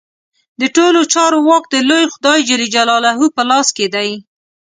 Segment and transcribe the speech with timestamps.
[0.59, 4.09] د ټولو چارو واک د لوی خدای جل جلاله په لاس کې دی.